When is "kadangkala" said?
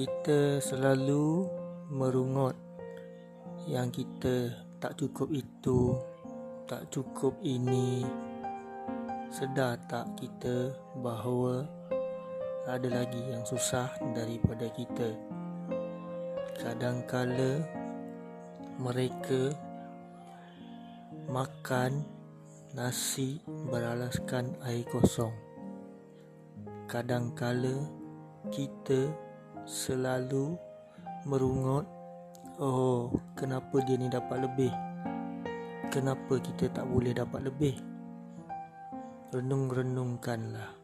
16.56-17.60, 26.88-27.84